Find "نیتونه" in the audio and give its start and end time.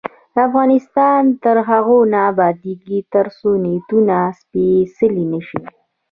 3.65-4.17